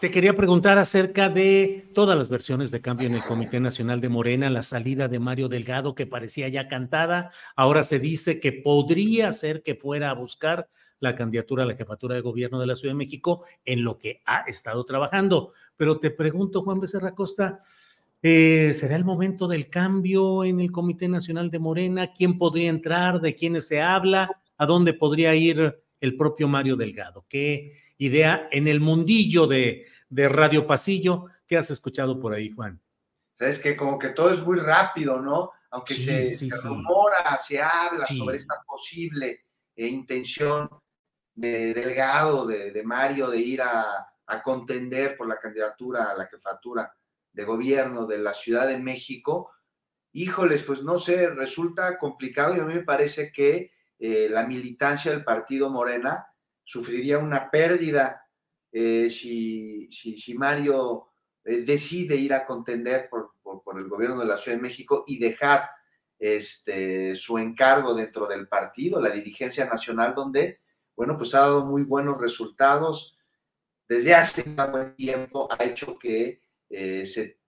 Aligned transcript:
Te 0.00 0.10
quería 0.10 0.34
preguntar 0.34 0.78
acerca 0.78 1.28
de 1.28 1.84
todas 1.94 2.16
las 2.16 2.30
versiones 2.30 2.70
de 2.70 2.80
cambio 2.80 3.06
en 3.06 3.16
el 3.16 3.20
Comité 3.20 3.60
Nacional 3.60 4.00
de 4.00 4.08
Morena, 4.08 4.48
la 4.48 4.62
salida 4.62 5.08
de 5.08 5.18
Mario 5.18 5.50
Delgado 5.50 5.94
que 5.94 6.06
parecía 6.06 6.48
ya 6.48 6.68
cantada, 6.68 7.32
ahora 7.54 7.84
se 7.84 7.98
dice 7.98 8.40
que 8.40 8.50
podría 8.50 9.30
ser 9.34 9.62
que 9.62 9.74
fuera 9.74 10.08
a 10.08 10.14
buscar 10.14 10.70
la 11.00 11.14
candidatura 11.14 11.64
a 11.64 11.66
la 11.66 11.76
jefatura 11.76 12.14
de 12.14 12.22
gobierno 12.22 12.58
de 12.58 12.66
la 12.66 12.76
Ciudad 12.76 12.94
de 12.94 12.98
México 12.98 13.44
en 13.66 13.84
lo 13.84 13.98
que 13.98 14.22
ha 14.24 14.44
estado 14.46 14.86
trabajando. 14.86 15.52
Pero 15.76 15.98
te 15.98 16.10
pregunto, 16.10 16.62
Juan 16.62 16.80
Becerra 16.80 17.14
Costa, 17.14 17.60
eh, 18.22 18.72
¿será 18.72 18.96
el 18.96 19.04
momento 19.04 19.48
del 19.48 19.68
cambio 19.68 20.44
en 20.44 20.60
el 20.60 20.72
Comité 20.72 21.08
Nacional 21.08 21.50
de 21.50 21.58
Morena? 21.58 22.14
¿Quién 22.14 22.38
podría 22.38 22.70
entrar? 22.70 23.20
¿De 23.20 23.34
quiénes 23.34 23.66
se 23.66 23.82
habla? 23.82 24.30
¿A 24.56 24.64
dónde 24.64 24.94
podría 24.94 25.34
ir 25.34 25.78
el 26.00 26.16
propio 26.16 26.48
Mario 26.48 26.76
Delgado? 26.76 27.26
¿Qué 27.28 27.76
idea 27.98 28.48
en 28.50 28.68
el 28.68 28.80
mundillo 28.80 29.46
de, 29.46 29.86
de 30.08 30.28
Radio 30.28 30.66
Pasillo? 30.66 31.26
¿Qué 31.46 31.56
has 31.56 31.70
escuchado 31.70 32.18
por 32.20 32.32
ahí, 32.32 32.50
Juan? 32.50 32.80
Sabes 33.34 33.58
que 33.58 33.76
como 33.76 33.98
que 33.98 34.10
todo 34.10 34.32
es 34.32 34.40
muy 34.40 34.58
rápido, 34.58 35.20
¿no? 35.20 35.50
Aunque 35.70 35.94
Sí, 35.94 36.04
se, 36.04 36.36
sí, 36.36 36.50
se 36.50 36.56
sí. 36.56 36.62
rumora, 36.68 37.38
se 37.38 37.60
habla 37.60 38.06
sobre 38.06 38.36
esta 38.36 38.62
posible 38.66 39.46
eh, 39.76 39.86
intención 39.86 40.68
de 41.34 41.72
Delgado, 41.72 42.46
de, 42.46 42.70
de 42.72 42.82
Mario, 42.82 43.28
de 43.30 43.38
ir 43.38 43.62
a, 43.62 44.06
a 44.26 44.42
contender 44.42 45.16
por 45.16 45.28
la 45.28 45.38
candidatura 45.38 46.10
a 46.10 46.16
la 46.16 46.26
jefatura 46.26 46.92
de 47.32 47.44
gobierno 47.44 48.06
de 48.06 48.18
la 48.18 48.34
Ciudad 48.34 48.66
de 48.66 48.78
México. 48.78 49.50
Híjoles, 50.12 50.64
pues 50.64 50.82
no 50.82 50.98
sé, 50.98 51.28
resulta 51.28 51.96
complicado 51.98 52.56
y 52.56 52.60
a 52.60 52.64
mí 52.64 52.74
me 52.74 52.82
parece 52.82 53.32
que 53.32 53.70
eh, 54.02 54.28
la 54.30 54.46
militancia 54.46 55.10
del 55.10 55.22
partido 55.22 55.70
Morena 55.70 56.26
sufriría 56.64 57.18
una 57.18 57.50
pérdida 57.50 58.26
eh, 58.72 59.10
si, 59.10 59.90
si, 59.90 60.32
Mario 60.38 61.12
eh, 61.44 61.58
decide 61.60 62.16
ir 62.16 62.32
a 62.32 62.46
contender 62.46 63.10
por, 63.10 63.34
por, 63.42 63.78
el 63.78 63.88
gobierno 63.88 64.20
de 64.20 64.26
la 64.26 64.38
Ciudad 64.38 64.56
de 64.56 64.62
México 64.62 65.04
y 65.06 65.18
dejar 65.18 65.68
este, 66.18 67.14
su 67.14 67.36
encargo 67.36 67.92
dentro 67.92 68.26
del 68.26 68.48
partido, 68.48 69.02
la 69.02 69.10
dirigencia 69.10 69.66
nacional, 69.66 70.14
donde, 70.14 70.60
bueno, 70.96 71.18
pues 71.18 71.34
ha 71.34 71.40
dado 71.40 71.66
muy 71.66 71.82
buenos 71.82 72.18
resultados. 72.18 73.18
Desde 73.86 74.14
hace 74.14 74.44
ya 74.56 74.66
buen 74.66 74.94
tiempo 74.94 75.46
ha 75.50 75.62
hecho 75.62 75.98
que 75.98 76.40
se 76.70 77.38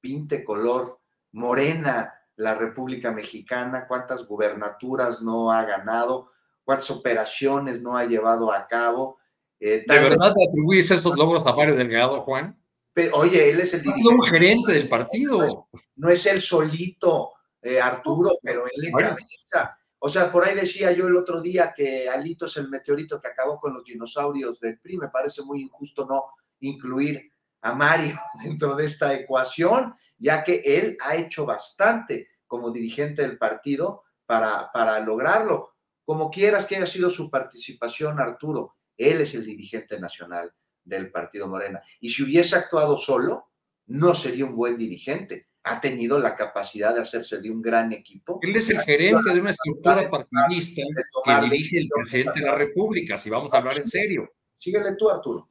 pinte 0.00 0.44
color 0.44 1.00
morena 1.32 2.19
la 2.40 2.54
República 2.54 3.12
Mexicana, 3.12 3.86
cuántas 3.86 4.26
gubernaturas 4.26 5.20
no 5.20 5.52
ha 5.52 5.62
ganado, 5.64 6.32
cuántas 6.64 6.90
operaciones 6.90 7.82
no 7.82 7.96
ha 7.96 8.06
llevado 8.06 8.50
a 8.50 8.66
cabo. 8.66 9.18
Eh, 9.60 9.84
¿De 9.86 9.98
verdad 10.00 10.32
te 10.34 10.46
atribuyes 10.48 10.90
esos 10.90 11.14
logros 11.16 11.46
a 11.46 11.54
Mario 11.54 11.76
Delgado, 11.76 12.22
Juan? 12.22 12.58
pero, 12.94 13.18
oye, 13.18 13.50
él 13.50 13.60
es 13.60 13.74
el 13.74 13.86
Ha 13.86 13.92
sido 13.92 14.10
un 14.10 14.22
gerente 14.22 14.72
del 14.72 14.88
partido. 14.88 15.68
no 15.96 16.08
es 16.08 16.24
él 16.24 16.40
solito, 16.40 17.32
eh, 17.60 17.78
Arturo, 17.78 18.38
pero 18.42 18.64
él 18.64 18.86
encabeza. 18.86 19.78
O 19.98 20.08
sea, 20.08 20.32
por 20.32 20.44
ahí 20.44 20.54
decía 20.54 20.92
yo 20.92 21.08
el 21.08 21.16
otro 21.18 21.42
día 21.42 21.74
que 21.76 22.08
Alito 22.08 22.46
es 22.46 22.56
el 22.56 22.70
meteorito 22.70 23.20
que 23.20 23.28
acabó 23.28 23.60
con 23.60 23.74
los 23.74 23.84
dinosaurios 23.84 24.58
del 24.60 24.78
PRI. 24.80 24.96
Me 24.96 25.08
parece 25.08 25.42
muy 25.42 25.60
injusto 25.60 26.06
no 26.06 26.24
incluir 26.60 27.30
a 27.62 27.74
Mario 27.74 28.18
dentro 28.44 28.74
de 28.74 28.86
esta 28.86 29.14
ecuación, 29.14 29.94
ya 30.18 30.44
que 30.44 30.62
él 30.64 30.96
ha 31.00 31.16
hecho 31.16 31.46
bastante 31.46 32.28
como 32.46 32.70
dirigente 32.70 33.22
del 33.22 33.38
partido 33.38 34.02
para, 34.26 34.70
para 34.72 34.98
lograrlo. 35.00 35.76
Como 36.04 36.30
quieras 36.30 36.66
que 36.66 36.76
haya 36.76 36.86
sido 36.86 37.10
su 37.10 37.30
participación, 37.30 38.18
Arturo, 38.18 38.76
él 38.96 39.20
es 39.20 39.34
el 39.34 39.44
dirigente 39.44 39.98
nacional 40.00 40.52
del 40.84 41.10
Partido 41.10 41.46
Morena. 41.46 41.80
Y 42.00 42.10
si 42.10 42.24
hubiese 42.24 42.56
actuado 42.56 42.98
solo, 42.98 43.50
no 43.86 44.14
sería 44.14 44.44
un 44.44 44.54
buen 44.54 44.76
dirigente. 44.76 45.46
Ha 45.62 45.80
tenido 45.80 46.18
la 46.18 46.36
capacidad 46.36 46.94
de 46.94 47.02
hacerse 47.02 47.40
de 47.40 47.50
un 47.50 47.60
gran 47.60 47.92
equipo. 47.92 48.38
Él 48.42 48.56
es 48.56 48.70
el 48.70 48.80
gerente 48.80 49.32
de 49.32 49.40
una 49.40 49.50
estructura 49.50 50.08
partidista 50.10 50.82
que 51.24 51.40
dirige 51.42 51.78
el 51.78 51.88
presidente 51.88 52.40
de 52.40 52.46
la 52.46 52.54
República, 52.54 53.16
si 53.18 53.30
vamos 53.30 53.52
a 53.52 53.58
hablar 53.58 53.78
en 53.78 53.86
serio. 53.86 54.32
Síguele 54.56 54.94
tú, 54.96 55.10
Arturo. 55.10 55.50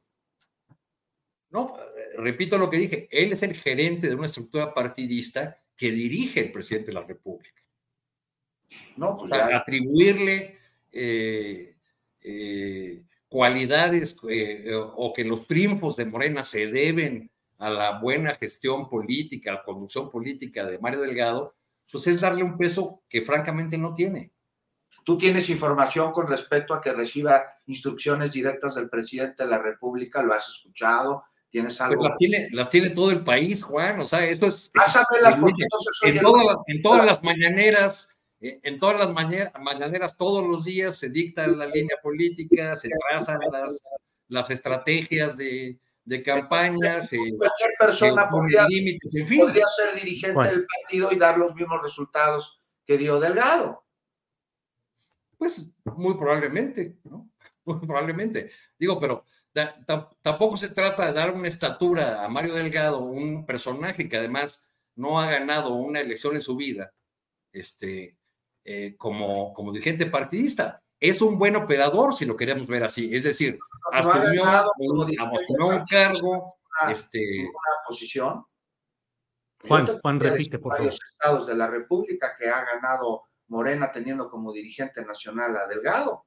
No, 1.50 1.76
repito 2.16 2.58
lo 2.58 2.70
que 2.70 2.78
dije, 2.78 3.08
él 3.10 3.32
es 3.32 3.42
el 3.42 3.54
gerente 3.54 4.08
de 4.08 4.14
una 4.14 4.26
estructura 4.26 4.74
partidista 4.74 5.62
que 5.76 5.90
dirige 5.90 6.40
el 6.40 6.52
presidente 6.52 6.88
de 6.88 6.94
la 6.94 7.06
República. 7.06 7.62
No, 8.96 9.10
O 9.10 9.18
pues 9.18 9.30
sea, 9.30 9.48
ya. 9.48 9.56
atribuirle 9.58 10.58
eh, 10.92 11.76
eh, 12.22 13.02
cualidades 13.28 14.16
eh, 14.28 14.72
o 14.74 15.12
que 15.12 15.24
los 15.24 15.46
triunfos 15.46 15.96
de 15.96 16.04
Morena 16.04 16.42
se 16.42 16.66
deben 16.66 17.30
a 17.58 17.70
la 17.70 18.00
buena 18.00 18.34
gestión 18.34 18.88
política, 18.88 19.52
a 19.52 19.54
la 19.56 19.62
conducción 19.62 20.10
política 20.10 20.66
de 20.66 20.78
Mario 20.78 21.00
Delgado, 21.00 21.54
pues 21.90 22.06
es 22.06 22.20
darle 22.20 22.42
un 22.42 22.56
peso 22.56 23.02
que 23.08 23.22
francamente 23.22 23.76
no 23.76 23.94
tiene. 23.94 24.32
¿Tú 25.04 25.16
tienes 25.16 25.48
información 25.50 26.12
con 26.12 26.26
respecto 26.26 26.74
a 26.74 26.80
que 26.80 26.92
reciba 26.92 27.44
instrucciones 27.66 28.32
directas 28.32 28.74
del 28.74 28.88
presidente 28.88 29.44
de 29.44 29.50
la 29.50 29.58
República? 29.58 30.22
¿Lo 30.22 30.34
has 30.34 30.48
escuchado? 30.48 31.24
¿Tienes 31.50 31.76
Pues 31.78 31.80
algo? 31.80 32.04
las, 32.08 32.16
tiene, 32.16 32.48
las 32.52 32.70
tiene 32.70 32.90
todo 32.90 33.10
el 33.10 33.24
país, 33.24 33.62
Juan, 33.64 34.00
o 34.00 34.06
sea, 34.06 34.24
eso 34.24 34.46
es... 34.46 34.70
Pásamelas 34.72 35.36
porque 35.40 35.64
entonces 35.64 35.96
soy 35.98 36.10
en 36.10 36.20
todas 36.20 36.46
las, 36.46 36.60
en 36.66 36.82
todas 36.82 37.04
las 37.06 37.22
mañaneras, 37.24 38.16
en 38.40 38.78
todas 38.78 38.98
las 38.98 39.08
mañe- 39.10 39.50
mañaneras, 39.60 40.16
todos 40.16 40.46
los 40.46 40.64
días 40.64 40.96
se 40.96 41.08
dicta 41.10 41.46
la 41.48 41.66
línea 41.66 41.96
política, 42.02 42.74
se 42.76 42.88
trazan 43.08 43.38
las, 43.52 43.82
las 44.28 44.50
estrategias 44.50 45.36
de, 45.36 45.78
de 46.04 46.22
campaña, 46.22 47.00
se, 47.00 47.16
Cualquier 47.36 47.70
persona 47.78 48.30
podría, 48.30 48.66
límites, 48.68 49.12
en 49.16 49.26
fin. 49.26 49.40
podría 49.40 49.66
ser 49.66 49.94
dirigente 50.00 50.44
del 50.44 50.64
partido 50.66 51.10
y 51.12 51.16
dar 51.18 51.36
los 51.36 51.52
mismos 51.54 51.82
resultados 51.82 52.60
que 52.86 52.96
dio 52.96 53.18
Delgado. 53.18 53.84
Pues 55.36 55.70
muy 55.96 56.14
probablemente, 56.14 56.98
¿no? 57.04 57.28
Muy 57.64 57.78
probablemente. 57.80 58.50
Digo, 58.78 58.98
pero 58.98 59.24
ta- 59.52 59.76
ta- 59.84 60.10
tampoco 60.22 60.56
se 60.56 60.68
trata 60.70 61.06
de 61.06 61.12
dar 61.12 61.32
una 61.32 61.48
estatura 61.48 62.24
a 62.24 62.28
Mario 62.28 62.54
Delgado, 62.54 63.00
un 63.00 63.44
personaje 63.46 64.08
que 64.08 64.16
además 64.16 64.66
no 64.96 65.18
ha 65.20 65.30
ganado 65.30 65.74
una 65.74 66.00
elección 66.00 66.34
en 66.34 66.40
su 66.42 66.56
vida, 66.56 66.92
este, 67.52 68.16
eh, 68.64 68.94
como, 68.96 69.52
como 69.54 69.72
dirigente 69.72 70.06
partidista. 70.06 70.82
Es 70.98 71.22
un 71.22 71.38
buen 71.38 71.56
operador, 71.56 72.14
si 72.14 72.26
lo 72.26 72.36
queremos 72.36 72.66
ver 72.66 72.84
así. 72.84 73.14
Es 73.14 73.24
decir, 73.24 73.58
No 73.92 73.98
asumió, 73.98 74.44
ganado 74.44 74.70
un, 74.78 75.02
asumió 75.02 75.84
cargo, 75.88 76.58
una- 76.82 76.92
este, 76.92 77.18
una 77.40 77.86
posición. 77.86 78.44
Juan, 79.66 79.86
Juan, 80.00 80.20
repite, 80.20 80.58
por 80.58 80.72
varios 80.72 80.98
estados 81.12 81.46
de 81.46 81.54
la 81.54 81.66
República 81.66 82.34
que 82.38 82.48
ha 82.48 82.64
ganado 82.64 83.24
Morena 83.48 83.90
teniendo 83.92 84.30
como 84.30 84.52
dirigente 84.52 85.04
nacional 85.04 85.56
a 85.56 85.66
Delgado. 85.66 86.24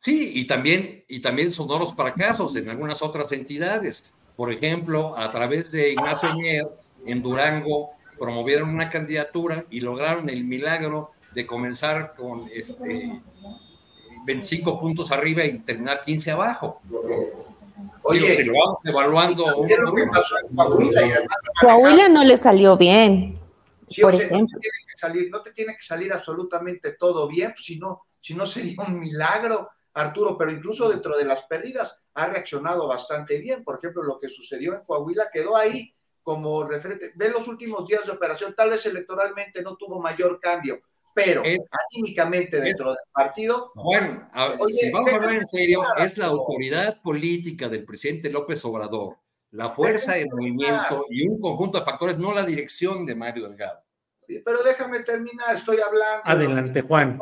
Sí, 0.00 0.32
y 0.34 0.46
también, 0.46 1.04
y 1.08 1.20
también 1.20 1.50
sonoros 1.50 1.94
fracasos 1.94 2.56
en 2.56 2.68
algunas 2.68 3.02
otras 3.02 3.30
entidades. 3.32 4.10
por 4.36 4.50
ejemplo, 4.50 5.18
a 5.18 5.30
través 5.30 5.70
de 5.72 5.92
Ignacio 5.92 6.34
Mier, 6.34 6.66
en 7.04 7.22
Durango, 7.22 7.90
promovieron 8.18 8.70
una 8.70 8.88
candidatura 8.88 9.66
y 9.70 9.80
lograron 9.80 10.30
el 10.30 10.44
milagro 10.44 11.10
de 11.34 11.46
comenzar 11.46 12.14
con 12.16 12.48
este 12.50 13.20
25 14.24 14.80
puntos 14.80 15.12
arriba 15.12 15.44
y 15.44 15.58
terminar 15.58 16.02
15 16.04 16.30
abajo. 16.30 16.80
Oye, 18.02 18.34
si 18.34 18.44
lo 18.44 18.54
vamos 18.54 18.80
evaluando. 18.84 19.66
Coahuila, 21.60 22.08
no 22.08 22.24
le 22.24 22.36
salió 22.36 22.76
bien. 22.76 23.38
por 24.00 24.14
ejemplo. 24.14 24.38
No, 24.38 24.46
te 24.46 24.58
tiene 24.58 24.78
que 24.86 24.98
salir, 24.98 25.30
no 25.30 25.42
te 25.42 25.50
tiene 25.52 25.76
que 25.76 25.82
salir 25.82 26.12
absolutamente 26.12 26.92
todo 26.92 27.28
bien, 27.28 27.54
si 27.56 27.78
no, 27.78 28.02
si 28.20 28.34
no 28.34 28.46
sería 28.46 28.82
un 28.86 28.98
milagro, 28.98 29.68
Arturo, 29.94 30.36
pero 30.38 30.52
incluso 30.52 30.88
dentro 30.88 31.16
de 31.16 31.24
las 31.24 31.44
pérdidas 31.44 32.02
ha 32.14 32.26
reaccionado 32.26 32.86
bastante 32.86 33.38
bien. 33.38 33.64
Por 33.64 33.78
ejemplo, 33.78 34.02
lo 34.02 34.18
que 34.18 34.28
sucedió 34.28 34.74
en 34.74 34.84
Coahuila 34.84 35.30
quedó 35.32 35.56
ahí 35.56 35.94
como 36.22 36.64
referente. 36.64 37.12
Ve 37.16 37.30
los 37.30 37.48
últimos 37.48 37.86
días 37.88 38.06
de 38.06 38.12
operación, 38.12 38.54
tal 38.54 38.70
vez 38.70 38.84
electoralmente 38.86 39.62
no 39.62 39.76
tuvo 39.76 40.00
mayor 40.00 40.38
cambio, 40.38 40.80
pero 41.14 41.42
es, 41.44 41.70
anímicamente 41.92 42.60
dentro 42.60 42.90
del 42.90 42.98
partido. 43.12 43.72
Bueno, 43.74 44.30
si 44.68 44.90
vamos 44.92 45.12
a 45.12 45.16
hablar 45.16 45.34
en 45.34 45.46
serio, 45.46 45.82
es 45.98 46.18
la 46.18 46.26
autoridad 46.26 47.00
política 47.02 47.68
del 47.68 47.84
presidente 47.84 48.30
López 48.30 48.64
Obrador, 48.64 49.16
la 49.50 49.70
fuerza 49.70 50.14
de 50.14 50.26
movimiento 50.26 51.06
y 51.10 51.26
un 51.26 51.40
conjunto 51.40 51.78
de 51.78 51.84
factores, 51.84 52.18
no 52.18 52.32
la 52.32 52.44
dirección 52.44 53.04
de 53.04 53.14
Mario 53.14 53.48
Delgado. 53.48 53.80
Pero 54.44 54.62
déjame 54.62 55.00
terminar, 55.00 55.54
estoy 55.54 55.78
hablando. 55.80 56.22
Adelante, 56.24 56.82
Juan. 56.82 57.20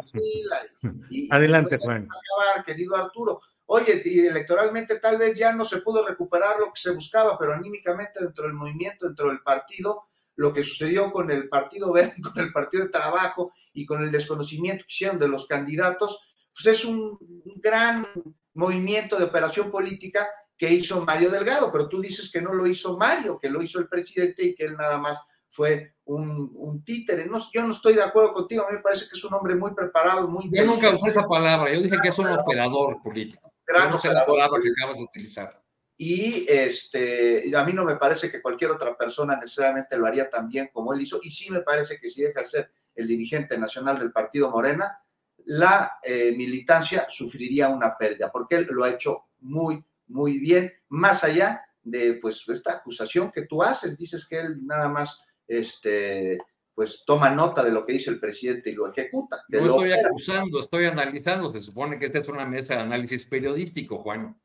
Adelante, 1.31 1.79
Juan. 1.79 2.09
Acabar, 2.09 2.65
querido 2.65 2.97
Arturo. 2.97 3.39
Oye, 3.67 4.03
y 4.05 4.21
electoralmente 4.21 4.99
tal 4.99 5.19
vez 5.19 5.37
ya 5.37 5.53
no 5.53 5.65
se 5.65 5.83
pudo 5.83 6.07
recuperar 6.07 6.59
lo 6.59 6.67
que 6.67 6.81
se 6.81 6.91
buscaba, 6.91 7.39
pero 7.39 7.53
anímicamente 7.53 8.21
dentro 8.23 8.45
del 8.45 8.55
movimiento, 8.55 9.07
dentro 9.07 9.29
del 9.29 9.41
partido, 9.41 10.09
lo 10.37 10.53
que 10.53 10.63
sucedió 10.63 11.11
con 11.13 11.31
el 11.31 11.49
Partido 11.49 11.93
Verde, 11.93 12.15
con 12.23 12.39
el 12.39 12.53
Partido 12.53 12.85
de 12.85 12.91
Trabajo 12.91 13.53
y 13.73 13.85
con 13.85 14.03
el 14.03 14.11
desconocimiento 14.11 14.85
que 14.85 14.95
hicieron 14.95 15.19
de 15.19 15.29
los 15.29 15.47
candidatos, 15.47 16.21
pues 16.55 16.79
es 16.79 16.85
un 16.85 17.19
gran 17.57 18.07
movimiento 18.55 19.17
de 19.17 19.25
operación 19.25 19.71
política 19.71 20.29
que 20.57 20.73
hizo 20.73 21.05
Mario 21.05 21.31
Delgado, 21.31 21.71
pero 21.71 21.89
tú 21.89 22.01
dices 22.01 22.31
que 22.33 22.43
no 22.43 22.53
lo 22.53 22.67
hizo 22.67 22.97
Mario, 22.97 23.39
que 23.39 23.49
lo 23.49 23.63
hizo 23.63 23.79
el 23.79 23.89
presidente 23.89 24.45
y 24.45 24.55
que 24.55 24.65
él 24.65 24.77
nada 24.77 24.99
más 24.99 25.19
fue 25.49 25.95
un, 26.05 26.83
títere. 26.85 27.27
No, 27.27 27.39
yo 27.53 27.67
no 27.67 27.73
estoy 27.73 27.95
de 27.95 28.03
acuerdo 28.03 28.33
contigo, 28.33 28.65
a 28.65 28.71
mí 28.71 28.77
me 28.77 28.83
parece 28.83 29.07
que 29.09 29.17
es 29.17 29.25
un 29.25 29.35
hombre 29.35 29.55
muy 29.55 29.75
preparado, 29.75 30.29
muy... 30.29 30.51
Yo 30.53 30.65
nunca 30.65 30.91
usé 30.91 31.11
esa 31.11 31.27
palabra, 31.27 31.73
yo 31.73 31.81
dije 31.81 31.97
que 32.03 32.09
es 32.09 32.19
un 32.19 32.29
operador 32.29 33.03
político. 33.03 33.53
Gran 33.67 33.91
no 33.91 33.99
sé 33.99 34.09
la 34.09 34.25
palabra 34.25 34.61
que 34.63 34.71
acabas 34.71 34.99
de 34.99 35.05
utilizar. 35.05 35.63
Y 35.97 36.47
este, 36.49 37.51
a 37.55 37.65
mí 37.65 37.73
no 37.73 37.85
me 37.85 37.97
parece 37.97 38.31
que 38.31 38.41
cualquier 38.41 38.71
otra 38.71 38.97
persona 38.97 39.37
necesariamente 39.37 39.97
lo 39.99 40.07
haría 40.07 40.31
tan 40.31 40.49
bien 40.49 40.71
como 40.73 40.93
él 40.93 41.03
hizo, 41.03 41.19
y 41.23 41.31
sí 41.31 41.51
me 41.51 41.61
parece 41.61 41.99
que 41.99 42.09
si 42.09 42.23
deja 42.23 42.41
de 42.41 42.47
ser 42.47 42.71
el 42.95 43.07
dirigente 43.07 43.59
nacional 43.59 43.99
del 43.99 44.13
partido 44.13 44.51
Morena, 44.51 45.03
la 45.45 45.99
eh, 46.03 46.35
militancia 46.37 47.07
sufriría 47.09 47.69
una 47.69 47.97
pérdida, 47.97 48.31
porque 48.31 48.57
él 48.57 48.69
lo 48.71 48.85
ha 48.85 48.91
hecho 48.91 49.25
muy, 49.41 49.85
muy 50.07 50.39
bien, 50.39 50.73
más 50.89 51.25
allá 51.25 51.63
de 51.83 52.15
pues 52.15 52.45
esta 52.49 52.75
acusación 52.75 53.33
que 53.33 53.43
tú 53.43 53.63
haces, 53.63 53.97
dices 53.97 54.27
que 54.27 54.41
él 54.41 54.67
nada 54.67 54.89
más 54.89 55.21
este, 55.49 56.39
pues 56.75 57.03
toma 57.05 57.31
nota 57.31 57.65
de 57.65 57.73
lo 57.73 57.85
que 57.85 57.95
dice 57.95 58.11
el 58.11 58.21
presidente 58.21 58.71
y 58.71 58.75
lo 58.75 58.89
ejecuta. 58.89 59.43
No 59.49 59.67
estoy 59.67 59.91
acusando, 59.91 60.61
estoy 60.61 60.85
analizando, 60.85 61.51
se 61.51 61.61
supone 61.61 61.99
que 61.99 62.07
esta 62.07 62.19
es 62.19 62.29
una 62.29 62.47
mesa 62.47 62.75
de 62.75 62.81
análisis 62.83 63.27
periodístico, 63.27 63.99
Juan. 63.99 64.37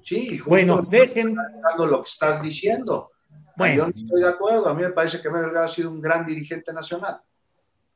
Sí, 0.00 0.40
bueno, 0.46 0.82
dejen. 0.82 1.36
Lo 1.78 2.02
que 2.02 2.08
estás 2.08 2.42
diciendo. 2.42 3.10
Bueno. 3.56 3.74
Yo 3.76 3.84
no 3.84 3.90
estoy 3.90 4.20
de 4.20 4.28
acuerdo. 4.28 4.68
A 4.68 4.74
mí 4.74 4.82
me 4.82 4.90
parece 4.90 5.20
que 5.20 5.28
Delgado 5.28 5.64
ha 5.64 5.68
sido 5.68 5.90
un 5.90 6.00
gran 6.00 6.26
dirigente 6.26 6.72
nacional. 6.72 7.20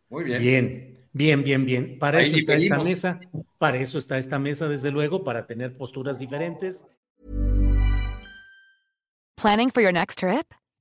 Muy 0.09 0.25
bien. 0.25 0.41
Bien, 0.41 1.09
bien, 1.13 1.45
bien, 1.45 1.67
bien. 1.67 1.99
Para 1.99 2.23
eso 2.23 2.37
está 2.37 2.55
esta 2.55 2.79
mesa. 2.83 3.21
Para 3.59 3.79
eso 3.79 3.99
está 3.99 4.19
esta 4.19 4.39
mesa, 4.39 4.69
desde 4.69 4.91
luego, 4.91 5.23
para 5.25 5.47
tener 5.47 5.77
posturas 5.77 6.19
diferentes. 6.19 6.85
Planning 9.37 9.71
for 9.71 9.83
your 9.83 9.93
next 9.93 10.19
trip? 10.19 10.47